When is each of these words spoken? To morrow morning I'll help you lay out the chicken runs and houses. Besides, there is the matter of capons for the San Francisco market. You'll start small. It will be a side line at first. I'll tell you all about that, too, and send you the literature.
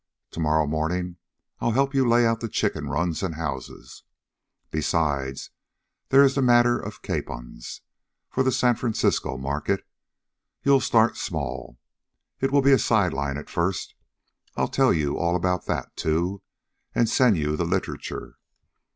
To 0.31 0.39
morrow 0.39 0.65
morning 0.65 1.17
I'll 1.59 1.73
help 1.73 1.93
you 1.93 2.09
lay 2.09 2.25
out 2.25 2.39
the 2.39 2.49
chicken 2.49 2.89
runs 2.89 3.21
and 3.21 3.35
houses. 3.35 4.01
Besides, 4.71 5.51
there 6.09 6.23
is 6.23 6.33
the 6.33 6.41
matter 6.41 6.79
of 6.79 7.03
capons 7.03 7.81
for 8.27 8.41
the 8.41 8.51
San 8.51 8.73
Francisco 8.73 9.37
market. 9.37 9.85
You'll 10.63 10.81
start 10.81 11.17
small. 11.17 11.77
It 12.39 12.49
will 12.49 12.63
be 12.63 12.71
a 12.71 12.79
side 12.79 13.13
line 13.13 13.37
at 13.37 13.47
first. 13.47 13.93
I'll 14.55 14.69
tell 14.69 14.91
you 14.91 15.19
all 15.19 15.35
about 15.35 15.67
that, 15.67 15.95
too, 15.95 16.41
and 16.95 17.07
send 17.07 17.37
you 17.37 17.55
the 17.55 17.63
literature. 17.63 18.37